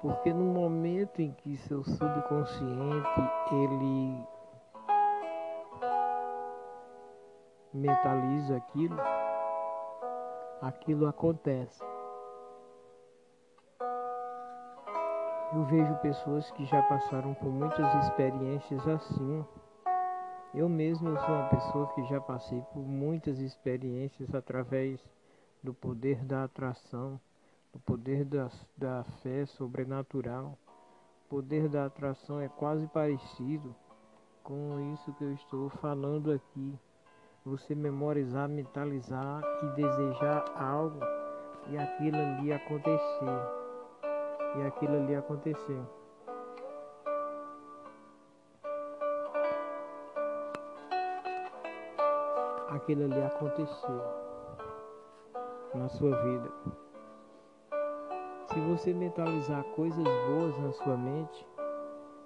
Porque 0.00 0.32
no 0.32 0.44
momento 0.44 1.20
em 1.20 1.30
que 1.32 1.58
seu 1.58 1.84
subconsciente 1.84 3.20
ele 3.52 4.26
mentaliza 7.74 8.56
aquilo, 8.56 8.96
aquilo 10.62 11.06
acontece. 11.06 11.84
Eu 15.52 15.64
vejo 15.64 15.94
pessoas 15.96 16.50
que 16.52 16.64
já 16.64 16.82
passaram 16.84 17.34
por 17.34 17.50
muitas 17.50 18.04
experiências 18.04 18.86
assim. 18.88 19.44
Eu 20.54 20.68
mesmo 20.68 21.14
sou 21.18 21.34
uma 21.34 21.48
pessoa 21.48 21.86
que 21.88 22.04
já 22.04 22.20
passei 22.20 22.62
por 22.72 22.80
muitas 22.80 23.38
experiências 23.38 24.34
através 24.34 24.98
do 25.62 25.74
poder 25.74 26.24
da 26.24 26.44
atração 26.44 27.20
o 27.72 27.78
poder 27.78 28.24
da, 28.24 28.50
da 28.76 29.04
fé 29.22 29.46
sobrenatural. 29.46 30.58
O 31.26 31.28
poder 31.28 31.68
da 31.68 31.86
atração 31.86 32.40
é 32.40 32.48
quase 32.48 32.86
parecido 32.88 33.74
com 34.42 34.92
isso 34.94 35.12
que 35.14 35.24
eu 35.24 35.32
estou 35.32 35.70
falando 35.70 36.32
aqui. 36.32 36.78
Você 37.44 37.74
memorizar, 37.74 38.48
mentalizar 38.48 39.42
e 39.62 39.66
desejar 39.76 40.44
algo 40.56 41.00
e 41.68 41.78
aquilo 41.78 42.16
ali 42.16 42.52
acontecer. 42.52 43.60
E 44.56 44.62
aquilo 44.66 44.96
ali 44.96 45.14
acontecer. 45.14 45.80
Aquilo 52.68 53.04
ali 53.04 53.22
acontecer 53.22 54.00
na 55.74 55.88
sua 55.88 56.16
vida. 56.22 56.89
Se 58.80 58.84
você 58.84 58.94
mentalizar 58.94 59.62
coisas 59.76 60.02
boas 60.02 60.58
na 60.58 60.72
sua 60.72 60.96
mente, 60.96 61.46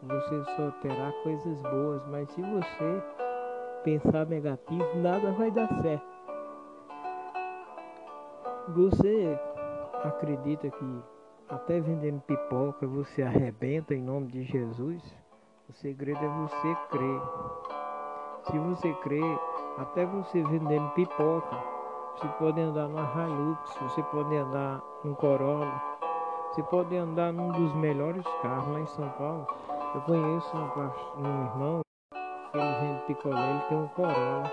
você 0.02 0.44
só 0.54 0.70
terá 0.82 1.12
coisas 1.24 1.60
boas, 1.62 2.06
mas 2.06 2.30
se 2.30 2.40
você 2.40 3.02
pensar 3.82 4.24
negativo, 4.26 4.86
nada 4.94 5.32
vai 5.32 5.50
dar 5.50 5.66
certo. 5.82 6.06
Você 8.68 9.36
acredita 10.04 10.70
que 10.70 11.02
até 11.48 11.80
vendendo 11.80 12.20
pipoca 12.20 12.86
você 12.86 13.22
arrebenta 13.22 13.92
em 13.92 14.02
nome 14.02 14.28
de 14.28 14.44
Jesus? 14.44 15.02
O 15.68 15.72
segredo 15.72 16.24
é 16.24 16.28
você 16.28 16.76
crer. 16.88 17.20
Se 18.44 18.58
você 18.60 18.92
crer, 19.02 19.40
até 19.78 20.06
você 20.06 20.40
vendendo 20.44 20.88
pipoca, 20.90 21.56
você 22.14 22.28
pode 22.38 22.60
andar 22.60 22.86
numa 22.86 23.12
Hilux, 23.26 23.74
você 23.80 24.00
pode 24.04 24.36
andar 24.36 24.80
num 25.02 25.14
Corolla, 25.14 25.93
você 26.54 26.62
pode 26.62 26.96
andar 26.96 27.32
num 27.32 27.50
dos 27.50 27.74
melhores 27.74 28.24
carros 28.40 28.68
lá 28.68 28.80
em 28.80 28.86
São 28.86 29.08
Paulo. 29.10 29.44
Eu 29.92 30.00
conheço 30.02 30.56
um, 30.56 31.20
um 31.20 31.46
irmão, 31.46 31.80
ele 32.54 32.80
vende 32.80 33.02
picolé, 33.06 33.50
ele 33.50 33.60
tem 33.68 33.78
um 33.78 33.88
Corolla. 33.88 34.52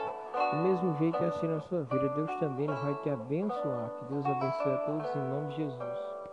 Do 0.51 0.57
mesmo 0.57 0.97
jeito 0.97 1.23
é 1.23 1.27
assim 1.27 1.47
na 1.47 1.61
sua 1.61 1.83
vida. 1.83 2.09
Deus 2.09 2.39
também 2.39 2.65
vai 2.65 2.95
te 3.03 3.09
abençoar. 3.11 3.91
Que 3.99 4.05
Deus 4.05 4.25
abençoe 4.25 4.73
a 4.73 4.77
todos 4.77 5.15
em 5.15 5.29
nome 5.29 5.47
de 5.49 5.55
Jesus. 5.57 6.10